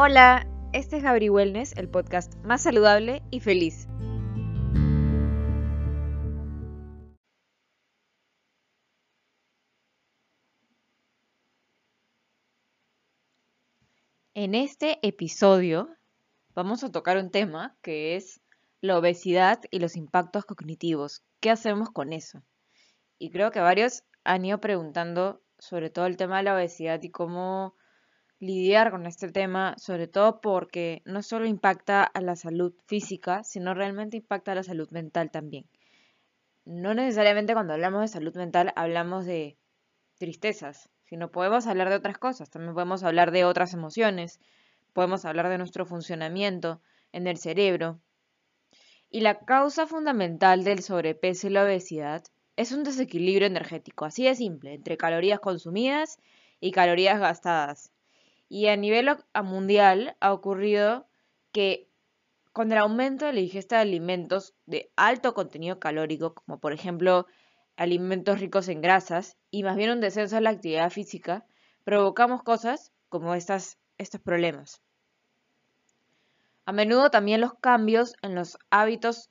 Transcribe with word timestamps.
Hola, 0.00 0.46
este 0.72 0.98
es 0.98 1.02
Gabri 1.02 1.28
Wellness, 1.28 1.76
el 1.76 1.88
podcast 1.88 2.32
más 2.44 2.62
saludable 2.62 3.20
y 3.32 3.40
feliz. 3.40 3.88
En 14.34 14.54
este 14.54 15.04
episodio 15.04 15.88
vamos 16.54 16.84
a 16.84 16.92
tocar 16.92 17.16
un 17.16 17.32
tema 17.32 17.76
que 17.82 18.14
es 18.14 18.40
la 18.80 18.96
obesidad 18.96 19.58
y 19.72 19.80
los 19.80 19.96
impactos 19.96 20.44
cognitivos. 20.44 21.24
¿Qué 21.40 21.50
hacemos 21.50 21.90
con 21.90 22.12
eso? 22.12 22.44
Y 23.18 23.32
creo 23.32 23.50
que 23.50 23.58
varios 23.58 24.04
han 24.22 24.44
ido 24.44 24.60
preguntando 24.60 25.42
sobre 25.58 25.90
todo 25.90 26.06
el 26.06 26.16
tema 26.16 26.36
de 26.36 26.44
la 26.44 26.54
obesidad 26.54 27.02
y 27.02 27.10
cómo 27.10 27.74
lidiar 28.40 28.90
con 28.90 29.06
este 29.06 29.30
tema, 29.30 29.74
sobre 29.78 30.06
todo 30.06 30.40
porque 30.40 31.02
no 31.04 31.22
solo 31.22 31.46
impacta 31.46 32.04
a 32.04 32.20
la 32.20 32.36
salud 32.36 32.72
física, 32.86 33.42
sino 33.42 33.74
realmente 33.74 34.16
impacta 34.16 34.52
a 34.52 34.56
la 34.56 34.62
salud 34.62 34.88
mental 34.90 35.30
también. 35.30 35.66
No 36.64 36.94
necesariamente 36.94 37.54
cuando 37.54 37.72
hablamos 37.72 38.02
de 38.02 38.08
salud 38.08 38.36
mental 38.36 38.72
hablamos 38.76 39.24
de 39.24 39.56
tristezas, 40.18 40.90
sino 41.04 41.30
podemos 41.30 41.66
hablar 41.66 41.88
de 41.88 41.96
otras 41.96 42.18
cosas, 42.18 42.50
también 42.50 42.74
podemos 42.74 43.02
hablar 43.02 43.30
de 43.30 43.44
otras 43.44 43.72
emociones, 43.72 44.38
podemos 44.92 45.24
hablar 45.24 45.48
de 45.48 45.58
nuestro 45.58 45.86
funcionamiento 45.86 46.80
en 47.12 47.26
el 47.26 47.38
cerebro. 47.38 48.00
Y 49.10 49.22
la 49.22 49.40
causa 49.40 49.86
fundamental 49.86 50.64
del 50.64 50.82
sobrepeso 50.82 51.46
y 51.46 51.50
la 51.50 51.64
obesidad 51.64 52.24
es 52.56 52.72
un 52.72 52.84
desequilibrio 52.84 53.46
energético, 53.46 54.04
así 54.04 54.24
de 54.24 54.34
simple, 54.34 54.74
entre 54.74 54.98
calorías 54.98 55.40
consumidas 55.40 56.18
y 56.60 56.72
calorías 56.72 57.18
gastadas. 57.18 57.90
Y 58.48 58.68
a 58.68 58.76
nivel 58.76 59.08
mundial 59.44 60.16
ha 60.20 60.32
ocurrido 60.32 61.06
que 61.52 61.88
con 62.52 62.72
el 62.72 62.78
aumento 62.78 63.26
de 63.26 63.32
la 63.32 63.40
ingesta 63.40 63.76
de 63.76 63.82
alimentos 63.82 64.54
de 64.66 64.90
alto 64.96 65.34
contenido 65.34 65.78
calórico, 65.78 66.34
como 66.34 66.58
por 66.58 66.72
ejemplo 66.72 67.26
alimentos 67.76 68.40
ricos 68.40 68.68
en 68.68 68.80
grasas, 68.80 69.36
y 69.50 69.62
más 69.62 69.76
bien 69.76 69.90
un 69.90 70.00
descenso 70.00 70.36
de 70.36 70.40
la 70.40 70.50
actividad 70.50 70.90
física, 70.90 71.46
provocamos 71.84 72.42
cosas 72.42 72.92
como 73.08 73.34
estos 73.34 73.76
problemas. 74.24 74.82
A 76.64 76.72
menudo 76.72 77.10
también 77.10 77.40
los 77.40 77.54
cambios 77.54 78.14
en 78.22 78.34
los 78.34 78.58
hábitos 78.70 79.30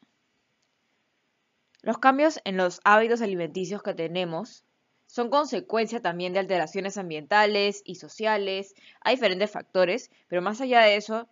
los 1.82 2.00
cambios 2.00 2.40
en 2.44 2.58
los 2.58 2.82
hábitos 2.84 3.22
alimenticios 3.22 3.84
que 3.84 3.94
tenemos 3.94 4.66
son 5.08 5.30
consecuencia 5.30 6.02
también 6.02 6.34
de 6.34 6.40
alteraciones 6.40 6.98
ambientales 6.98 7.82
y 7.86 7.96
sociales. 7.96 8.76
Hay 9.02 9.16
diferentes 9.16 9.50
factores, 9.50 10.12
pero 10.28 10.42
más 10.42 10.62
allá 10.62 10.82
de 10.82 10.98
eso, 10.98 11.28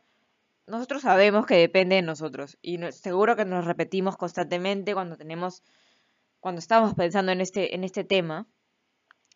nosotros 0.66 1.04
sabemos 1.04 1.46
que 1.46 1.58
depende 1.58 1.98
de 1.98 2.02
nosotros 2.02 2.58
y 2.62 2.80
seguro 2.92 3.36
que 3.36 3.46
nos 3.46 3.66
repetimos 3.66 4.18
constantemente 4.18 4.94
cuando 4.94 5.18
tenemos 5.18 5.62
cuando 6.40 6.60
estamos 6.60 6.96
pensando 6.96 7.32
en 7.32 7.42
este 7.42 7.76
en 7.76 7.84
este 7.84 8.04
tema 8.04 8.48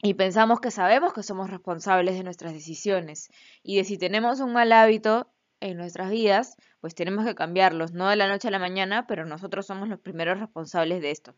y 0.02 0.14
pensamos 0.16 0.60
que 0.60 0.72
sabemos 0.72 1.14
que 1.14 1.24
somos 1.24 1.50
responsables 1.50 2.16
de 2.16 2.24
nuestras 2.24 2.54
decisiones 2.54 3.30
y 3.62 3.78
de 3.78 3.84
si 3.84 3.98
tenemos 3.98 4.40
un 4.40 4.54
mal 4.54 4.72
hábito 4.72 5.30
en 5.60 5.78
nuestras 5.78 6.10
vidas, 6.10 6.56
pues 6.80 6.96
tenemos 6.96 7.26
que 7.26 7.36
cambiarlos, 7.36 7.92
no 7.92 8.10
de 8.10 8.16
la 8.16 8.28
noche 8.28 8.48
a 8.48 8.52
la 8.52 8.60
mañana, 8.60 9.08
pero 9.08 9.26
nosotros 9.26 9.66
somos 9.66 9.90
los 9.90 10.00
primeros 10.00 10.40
responsables 10.40 11.02
de 11.02 11.12
esto. 11.12 11.36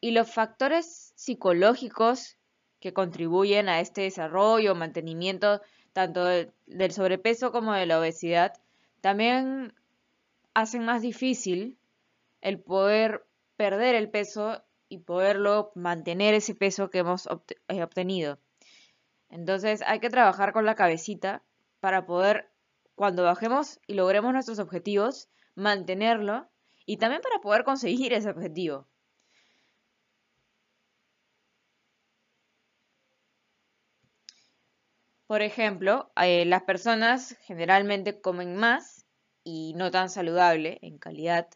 Y 0.00 0.10
los 0.10 0.32
factores 0.32 1.07
psicológicos 1.18 2.38
que 2.78 2.92
contribuyen 2.92 3.68
a 3.68 3.80
este 3.80 4.02
desarrollo, 4.02 4.76
mantenimiento 4.76 5.60
tanto 5.92 6.24
del 6.24 6.92
sobrepeso 6.92 7.50
como 7.50 7.72
de 7.72 7.86
la 7.86 7.98
obesidad, 7.98 8.52
también 9.00 9.74
hacen 10.54 10.84
más 10.84 11.02
difícil 11.02 11.76
el 12.40 12.60
poder 12.60 13.26
perder 13.56 13.96
el 13.96 14.08
peso 14.10 14.62
y 14.88 14.98
poderlo 14.98 15.72
mantener 15.74 16.34
ese 16.34 16.54
peso 16.54 16.88
que 16.88 16.98
hemos 16.98 17.28
eh, 17.66 17.82
obtenido. 17.82 18.38
Entonces 19.28 19.82
hay 19.88 19.98
que 19.98 20.10
trabajar 20.10 20.52
con 20.52 20.64
la 20.66 20.76
cabecita 20.76 21.42
para 21.80 22.06
poder, 22.06 22.48
cuando 22.94 23.24
bajemos 23.24 23.80
y 23.88 23.94
logremos 23.94 24.32
nuestros 24.32 24.60
objetivos, 24.60 25.28
mantenerlo 25.56 26.48
y 26.86 26.98
también 26.98 27.22
para 27.22 27.40
poder 27.40 27.64
conseguir 27.64 28.12
ese 28.12 28.30
objetivo. 28.30 28.86
Por 35.28 35.42
ejemplo, 35.42 36.10
eh, 36.16 36.46
las 36.46 36.62
personas 36.62 37.36
generalmente 37.42 38.18
comen 38.18 38.56
más 38.56 39.04
y 39.44 39.74
no 39.76 39.90
tan 39.90 40.08
saludable 40.08 40.78
en 40.80 40.96
calidad 40.96 41.48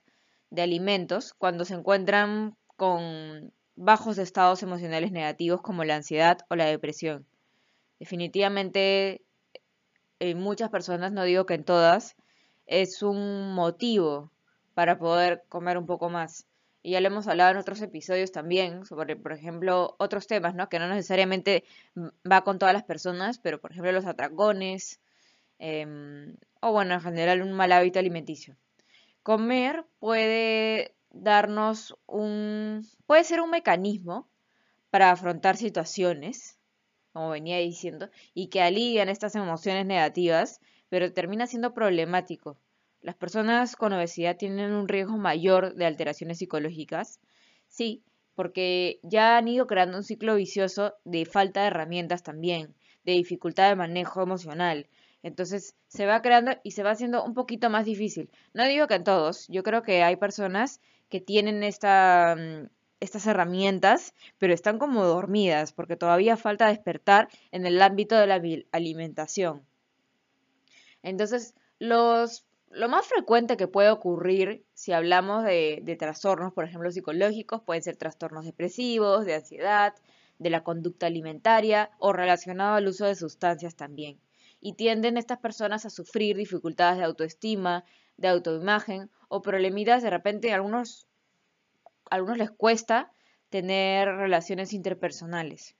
de 0.50 0.60
alimentos 0.60 1.33
cuando 1.33 1.65
se 1.65 1.72
encuentran 1.72 2.55
con 2.77 3.55
bajos 3.75 4.19
estados 4.19 4.62
emocionales 4.62 5.10
negativos 5.10 5.62
como 5.62 5.84
la 5.84 5.97
ansiedad 5.97 6.41
o 6.50 6.55
la 6.55 6.66
depresión. 6.66 7.27
Definitivamente, 7.99 9.25
en 10.19 10.39
muchas 10.39 10.69
personas, 10.69 11.10
no 11.12 11.25
digo 11.25 11.47
que 11.47 11.54
en 11.54 11.65
todas, 11.65 12.15
es 12.66 13.03
un 13.03 13.54
motivo 13.54 14.33
para 14.75 14.99
poder 14.99 15.44
comer 15.49 15.78
un 15.78 15.87
poco 15.87 16.10
más 16.10 16.47
y 16.82 16.93
ya 16.93 17.00
lo 17.00 17.06
hemos 17.06 17.28
hablado 17.28 17.53
en 17.53 17.56
otros 17.59 17.81
episodios 17.81 18.32
también, 18.32 18.84
sobre, 18.84 19.16
por 19.16 19.32
ejemplo, 19.32 19.94
otros 19.98 20.26
temas, 20.26 20.54
¿no? 20.54 20.69
Que 20.69 20.78
no 20.78 20.88
necesariamente 20.88 21.65
va 22.31 22.43
con 22.43 22.59
todas 22.59 22.75
las 22.75 22.82
personas, 22.82 23.38
pero 23.38 23.60
por 23.60 23.70
ejemplo 23.70 23.93
los 23.93 24.06
atracones, 24.06 25.00
em, 25.59 26.37
o 26.60 26.72
bueno, 26.72 26.94
en 26.94 27.00
general 27.00 27.42
un 27.42 27.53
mal 27.53 27.72
hábito 27.72 27.98
alimenticio. 27.98 28.56
Comer 29.22 29.84
puede 30.00 30.94
darnos 31.10 31.97
un, 32.06 32.87
puede 33.06 33.25
ser 33.25 33.41
un 33.41 33.50
mecanismo 33.50 34.28
para 34.91 35.10
afrontar 35.10 35.56
situaciones, 35.56 36.59
como 37.12 37.31
venía 37.31 37.59
diciendo, 37.59 38.10
y 38.34 38.48
que 38.48 38.62
alivian 38.62 39.09
estas 39.09 39.34
emociones 39.37 39.87
negativas, 39.87 40.60
pero 40.88 41.12
termina 41.12 41.47
siendo 41.47 41.75
problemático 41.75 42.59
¿Las 43.02 43.16
personas 43.16 43.74
con 43.74 43.92
obesidad 43.92 44.36
tienen 44.36 44.72
un 44.72 44.86
riesgo 44.86 45.16
mayor 45.16 45.74
de 45.74 45.86
alteraciones 45.86 46.38
psicológicas? 46.38 47.18
Sí, 47.66 48.04
porque 48.34 49.00
ya 49.02 49.36
han 49.36 49.48
ido 49.48 49.66
creando 49.66 49.98
un 49.98 50.04
ciclo 50.04 50.36
vicioso 50.36 50.94
de 51.04 51.26
falta 51.26 51.62
de 51.62 51.66
herramientas 51.66 52.22
también, 52.22 52.74
de 53.04 53.12
dificultad 53.12 53.68
de 53.68 53.76
manejo 53.76 54.22
emocional. 54.22 54.88
Entonces 55.24 55.74
se 55.88 56.06
va 56.06 56.22
creando 56.22 56.52
y 56.62 56.72
se 56.72 56.84
va 56.84 56.92
haciendo 56.92 57.24
un 57.24 57.34
poquito 57.34 57.70
más 57.70 57.84
difícil. 57.84 58.30
No 58.54 58.64
digo 58.66 58.86
que 58.86 58.94
en 58.94 59.04
todos, 59.04 59.48
yo 59.48 59.64
creo 59.64 59.82
que 59.82 60.02
hay 60.02 60.16
personas 60.16 60.80
que 61.08 61.20
tienen 61.20 61.58
mm, 61.60 62.68
estas 63.00 63.26
herramientas, 63.26 64.14
pero 64.38 64.54
están 64.54 64.78
como 64.78 65.04
dormidas 65.04 65.72
porque 65.72 65.96
todavía 65.96 66.36
falta 66.36 66.68
despertar 66.68 67.28
en 67.50 67.66
el 67.66 67.82
ámbito 67.82 68.16
de 68.16 68.26
la 68.28 68.41
alimentación. 68.70 69.66
Entonces, 71.02 71.54
los 71.78 72.46
lo 72.72 72.88
más 72.88 73.06
frecuente 73.06 73.56
que 73.56 73.69
puede 73.69 73.91
ocurrir 73.91 74.65
si 74.72 74.93
hablamos 74.93 75.44
de, 75.44 75.97
trastornos, 75.99 76.53
por 76.53 76.65
ejemplo, 76.65 76.91
psicológicos, 76.91 77.62
pueden 77.62 77.83
ser 77.83 77.97
trastornos 77.97 78.44
depresivos, 78.44 79.27
de 79.27 79.34
ansiedad, 79.34 79.94
de 80.38 80.50
la 80.50 80.65
conducta 80.65 81.06
alimentaria 81.06 81.91
o 81.99 82.12
relacionado 82.12 82.75
al 82.75 82.88
uso 82.88 83.05
de 83.06 83.15
sustancias 83.15 83.77
también. 83.77 84.19
Y 84.60 84.75
tienden 84.75 85.16
estas 85.16 85.38
personas 85.38 85.84
a 85.84 85.91
sufrir 85.91 86.37
dificultades 86.37 86.99
de 86.99 87.05
autoestima, 87.05 87.84
de 88.16 88.28
autoimagen 88.28 89.10
o 89.28 89.43
problemitas 89.43 90.03
de 90.03 90.10
repente 90.10 90.53
a 90.53 90.56
algunos, 90.56 91.06
a 92.10 92.16
algunos 92.16 92.39
les 92.39 92.50
cuesta 92.50 93.12
tener 93.50 94.09
relaciones 94.09 94.72
interpersonales. 94.72 95.77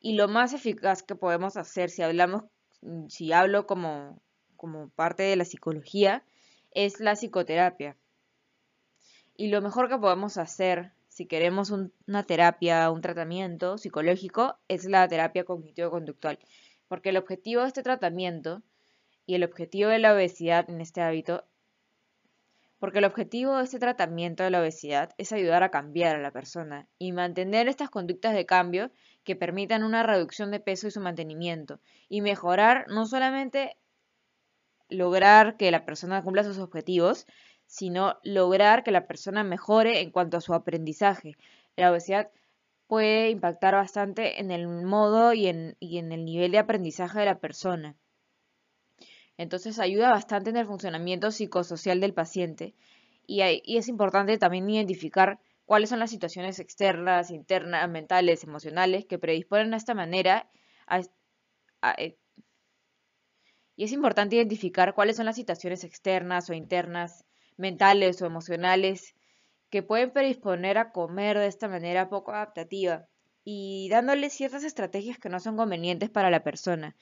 Y 0.00 0.14
lo 0.14 0.28
más 0.28 0.54
eficaz 0.54 1.02
que 1.02 1.14
podemos 1.14 1.58
hacer 1.58 1.90
si 1.90 2.02
hablamos, 2.02 2.44
si 3.08 3.32
hablo 3.32 3.66
como 3.66 4.22
como 4.60 4.90
parte 4.90 5.22
de 5.22 5.36
la 5.36 5.46
psicología 5.46 6.22
es 6.72 7.00
la 7.00 7.16
psicoterapia. 7.16 7.96
Y 9.34 9.48
lo 9.48 9.62
mejor 9.62 9.88
que 9.88 9.96
podemos 9.96 10.36
hacer 10.36 10.92
si 11.08 11.24
queremos 11.24 11.70
una 11.70 12.24
terapia, 12.24 12.90
un 12.90 13.00
tratamiento 13.00 13.78
psicológico, 13.78 14.58
es 14.68 14.84
la 14.84 15.08
terapia 15.08 15.44
cognitivo-conductual. 15.44 16.38
Porque 16.88 17.08
el 17.08 17.16
objetivo 17.16 17.62
de 17.62 17.68
este 17.68 17.82
tratamiento 17.82 18.62
y 19.24 19.34
el 19.34 19.44
objetivo 19.44 19.88
de 19.88 19.98
la 19.98 20.12
obesidad 20.12 20.68
en 20.68 20.82
este 20.82 21.00
hábito, 21.00 21.44
porque 22.78 22.98
el 22.98 23.06
objetivo 23.06 23.56
de 23.56 23.64
este 23.64 23.78
tratamiento 23.78 24.42
de 24.42 24.50
la 24.50 24.60
obesidad 24.60 25.14
es 25.16 25.32
ayudar 25.32 25.62
a 25.62 25.70
cambiar 25.70 26.16
a 26.16 26.20
la 26.20 26.32
persona 26.32 26.86
y 26.98 27.12
mantener 27.12 27.66
estas 27.66 27.88
conductas 27.88 28.34
de 28.34 28.44
cambio 28.44 28.90
que 29.24 29.36
permitan 29.36 29.84
una 29.84 30.02
reducción 30.02 30.50
de 30.50 30.60
peso 30.60 30.86
y 30.86 30.90
su 30.90 31.00
mantenimiento 31.00 31.80
y 32.10 32.20
mejorar 32.20 32.86
no 32.88 33.06
solamente 33.06 33.76
lograr 34.90 35.56
que 35.56 35.70
la 35.70 35.84
persona 35.84 36.22
cumpla 36.22 36.44
sus 36.44 36.58
objetivos, 36.58 37.26
sino 37.66 38.18
lograr 38.24 38.82
que 38.82 38.90
la 38.90 39.06
persona 39.06 39.44
mejore 39.44 40.00
en 40.00 40.10
cuanto 40.10 40.36
a 40.36 40.40
su 40.40 40.54
aprendizaje. 40.54 41.36
La 41.76 41.90
obesidad 41.90 42.30
puede 42.88 43.30
impactar 43.30 43.74
bastante 43.74 44.40
en 44.40 44.50
el 44.50 44.66
modo 44.66 45.32
y 45.32 45.46
en, 45.46 45.76
el 45.80 46.24
nivel 46.24 46.50
de 46.50 46.58
aprendizaje 46.58 47.20
de 47.20 47.26
la 47.26 47.38
persona. 47.38 47.94
Entonces 49.38 49.78
ayuda 49.78 50.10
bastante 50.10 50.50
en 50.50 50.56
el 50.56 50.66
funcionamiento 50.66 51.30
psicosocial 51.30 52.00
del 52.00 52.12
paciente 52.12 52.74
y, 53.28 53.42
es 53.42 53.86
importante 53.86 54.36
también 54.38 54.68
identificar 54.68 55.38
cuáles 55.64 55.90
son 55.90 56.00
las 56.00 56.10
situaciones 56.10 56.58
externas, 56.58 57.30
internas, 57.30 57.88
mentales, 57.88 58.42
emocionales 58.42 59.06
que 59.06 59.20
predisponen 59.20 59.72
a 59.72 59.76
esta 59.76 59.94
manera. 59.94 60.50
Eh, 61.96 62.18
y 63.80 63.84
es 63.84 63.92
importante 63.92 64.36
identificar 64.36 64.92
cuáles 64.92 65.16
son 65.16 65.24
las 65.24 65.36
situaciones 65.36 65.84
externas 65.84 66.50
o 66.50 66.52
internas, 66.52 67.24
mentales 67.56 68.20
o 68.20 68.26
emocionales 68.26 69.14
que 69.70 69.82
pueden 69.82 70.10
predisponer 70.10 70.76
a 70.76 70.92
comer 70.92 71.38
de 71.38 71.46
esta 71.46 71.66
manera 71.66 72.10
poco 72.10 72.32
adaptativa 72.32 73.06
y 73.42 73.88
dándole 73.88 74.28
ciertas 74.28 74.64
estrategias 74.64 75.16
que 75.16 75.30
no 75.30 75.40
son 75.40 75.56
convenientes 75.56 76.10
para 76.10 76.28
la 76.28 76.44
persona, 76.44 76.94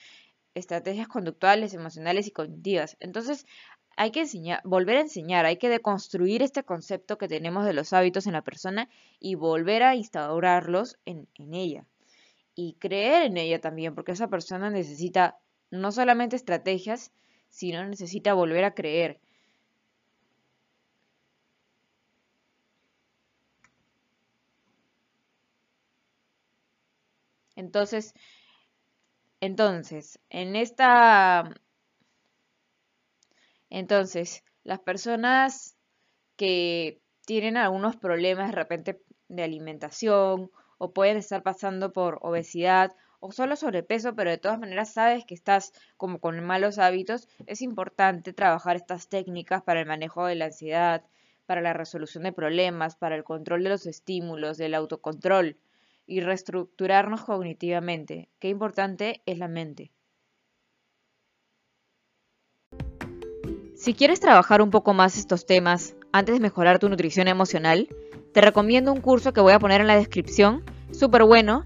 estrategias 0.54 1.08
conductuales, 1.08 1.74
emocionales 1.74 2.28
y 2.28 2.30
cognitivas. 2.30 2.96
Entonces, 3.00 3.44
hay 3.96 4.12
que 4.12 4.20
enseñar, 4.20 4.60
volver 4.62 4.98
a 4.98 5.00
enseñar, 5.00 5.46
hay 5.46 5.56
que 5.56 5.70
deconstruir 5.70 6.44
este 6.44 6.62
concepto 6.62 7.18
que 7.18 7.26
tenemos 7.26 7.64
de 7.64 7.72
los 7.72 7.92
hábitos 7.92 8.28
en 8.28 8.34
la 8.34 8.42
persona 8.42 8.88
y 9.18 9.34
volver 9.34 9.82
a 9.82 9.96
instaurarlos 9.96 10.96
en, 11.06 11.26
en 11.34 11.54
ella. 11.54 11.86
Y 12.54 12.74
creer 12.74 13.24
en 13.24 13.36
ella 13.36 13.60
también, 13.60 13.96
porque 13.96 14.12
esa 14.12 14.28
persona 14.28 14.70
necesita 14.70 15.40
no 15.70 15.92
solamente 15.92 16.36
estrategias, 16.36 17.12
sino 17.48 17.84
necesita 17.84 18.34
volver 18.34 18.64
a 18.64 18.74
creer. 18.74 19.20
Entonces, 27.56 28.14
entonces, 29.40 30.18
en 30.30 30.56
esta... 30.56 31.52
Entonces, 33.70 34.44
las 34.64 34.80
personas 34.80 35.76
que 36.36 37.00
tienen 37.26 37.56
algunos 37.56 37.96
problemas 37.96 38.48
de 38.50 38.56
repente 38.56 39.02
de 39.28 39.42
alimentación 39.42 40.50
o 40.78 40.92
pueden 40.92 41.16
estar 41.18 41.42
pasando 41.42 41.92
por 41.92 42.18
obesidad 42.22 42.96
o 43.20 43.32
solo 43.32 43.56
sobrepeso, 43.56 44.14
pero 44.14 44.30
de 44.30 44.38
todas 44.38 44.58
maneras 44.58 44.92
sabes 44.92 45.24
que 45.24 45.34
estás 45.34 45.72
como 45.96 46.20
con 46.20 46.44
malos 46.44 46.78
hábitos, 46.78 47.28
es 47.46 47.62
importante 47.62 48.32
trabajar 48.32 48.76
estas 48.76 49.08
técnicas 49.08 49.62
para 49.62 49.80
el 49.80 49.86
manejo 49.86 50.26
de 50.26 50.36
la 50.36 50.46
ansiedad, 50.46 51.04
para 51.46 51.60
la 51.60 51.72
resolución 51.72 52.24
de 52.24 52.32
problemas, 52.32 52.96
para 52.96 53.16
el 53.16 53.24
control 53.24 53.64
de 53.64 53.70
los 53.70 53.86
estímulos, 53.86 54.58
del 54.58 54.74
autocontrol 54.74 55.56
y 56.06 56.20
reestructurarnos 56.20 57.24
cognitivamente. 57.24 58.28
Qué 58.38 58.48
importante 58.48 59.22
es 59.26 59.38
la 59.38 59.48
mente. 59.48 59.90
Si 63.74 63.94
quieres 63.94 64.18
trabajar 64.18 64.60
un 64.60 64.70
poco 64.70 64.92
más 64.92 65.16
estos 65.16 65.46
temas 65.46 65.94
antes 66.12 66.34
de 66.34 66.40
mejorar 66.40 66.78
tu 66.78 66.88
nutrición 66.88 67.28
emocional, 67.28 67.88
te 68.32 68.40
recomiendo 68.40 68.92
un 68.92 69.00
curso 69.00 69.32
que 69.32 69.40
voy 69.40 69.52
a 69.52 69.58
poner 69.58 69.80
en 69.80 69.86
la 69.86 69.96
descripción, 69.96 70.64
súper 70.90 71.24
bueno. 71.24 71.64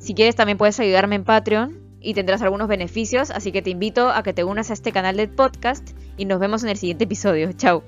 Si 0.00 0.14
quieres 0.14 0.34
también 0.34 0.56
puedes 0.56 0.80
ayudarme 0.80 1.14
en 1.16 1.24
Patreon 1.24 1.78
y 2.00 2.14
tendrás 2.14 2.40
algunos 2.40 2.68
beneficios, 2.68 3.30
así 3.30 3.52
que 3.52 3.60
te 3.60 3.68
invito 3.68 4.08
a 4.08 4.22
que 4.22 4.32
te 4.32 4.44
unas 4.44 4.70
a 4.70 4.72
este 4.72 4.92
canal 4.92 5.16
de 5.16 5.28
podcast 5.28 5.90
y 6.16 6.24
nos 6.24 6.40
vemos 6.40 6.64
en 6.64 6.70
el 6.70 6.78
siguiente 6.78 7.04
episodio. 7.04 7.52
Chao. 7.52 7.84